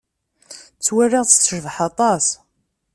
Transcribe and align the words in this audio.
Ttwaliɣ-tt 0.77 1.33
tecbeḥ 1.39 1.75
aṭas. 1.89 2.25